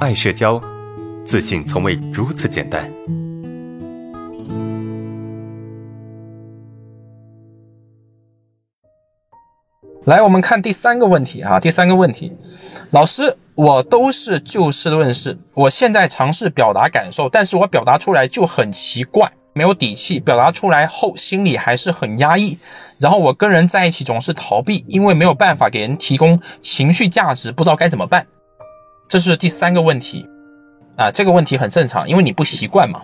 [0.00, 0.58] 爱社交，
[1.26, 2.90] 自信从未如此简单。
[10.06, 12.32] 来，我们看第三个问题啊，第三个问题，
[12.92, 22.56] 老师，我都是就事论事，我现在尝试表达感受，但是我表达出来就很奇怪，没有底气，表达出来后心里还是很压抑，
[22.98, 28.26] 然后我跟人在一起总是逃避，因为没有办法给人提供情绪价值，不知道该怎么办。
[29.10, 30.24] 这是第三个问题
[30.96, 33.02] 啊，这个问题很正常，因为你不习惯嘛，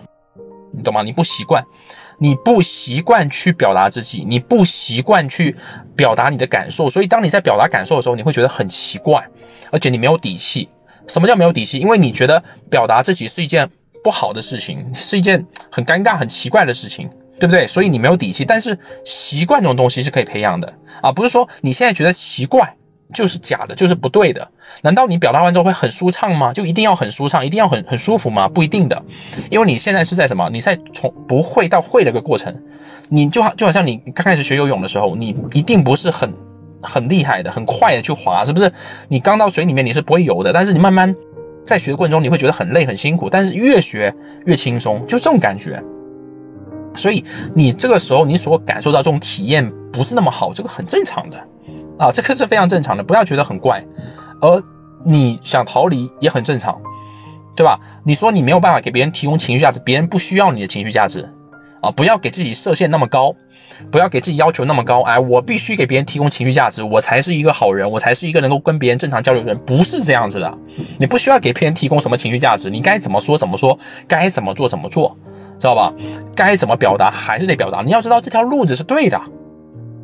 [0.71, 1.03] 你懂吗？
[1.03, 1.61] 你不习惯，
[2.17, 5.53] 你不习惯去表达自己，你不习惯去
[5.97, 9.27] 表达你的感受，所以当你在表达感受的时候，你会觉得很奇怪，
[9.69, 10.69] 而且你没有底气。
[11.09, 11.77] 什么叫没有底气？
[11.77, 13.69] 因为你觉得表达自己是一件
[14.01, 17.67] 不好的事情，是一件很尴尬、很奇怪的事情，对不对？
[17.67, 18.45] 所以你没有底气。
[18.45, 22.77] 但是习惯这种东西是可以培养的啊，不是说你现在觉得奇怪。
[23.13, 24.47] 就是假的，就是不对的。
[24.81, 26.51] 难道你表达完之后会很舒畅吗？
[26.53, 28.47] 就一定要很舒畅，一定要很很舒服吗？
[28.47, 29.01] 不一定的，
[29.49, 30.49] 因为你现在是在什么？
[30.49, 32.53] 你在从不会到会的一个过程。
[33.09, 36.29] 你就好就好像你刚开始学游泳的时候，你一定不是很
[36.81, 38.69] 很厉害的，很快的去滑，是不是？
[39.07, 41.15] 你刚到水里面你是不会游的，但是你慢慢
[41.65, 44.13] 在学的过程中，你会觉得很累很辛苦，但是越学
[44.45, 45.81] 越轻松，就这种感觉。
[46.97, 47.23] 所以
[47.55, 51.37] 你这个时候你所感受到这种体验不是那么好，这个很正常的。
[51.99, 53.83] 啊，这个是非常正常的，不要觉得很怪，
[54.39, 54.63] 而
[55.03, 56.79] 你想逃离也很正常，
[57.55, 57.79] 对吧？
[58.03, 61.27] 你说你没有办法给别人提供情绪价值，别人不需要你的情绪价值，
[61.81, 63.35] 啊，不要给自己设限那么高，
[63.89, 70.55] 不要给自己要求那么高，哎，我必须给别人提供情绪价值，我才是一个好人，我才是一个能够跟别人正常交流的人，不是这样子的，
[70.99, 73.75] 你不需要给别人提供什么情绪价值，你该怎么说怎么说，
[74.07, 75.17] 该怎么做怎么做，
[75.57, 75.93] 知道吧？
[76.35, 79.19] 该怎么表达还是得表达，你要知道这条路子是对的。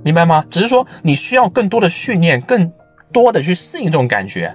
[0.03, 0.43] 明白吗？
[0.49, 2.71] 只是说你需要更多的训练，更
[3.11, 4.53] 多的去适应这种感觉，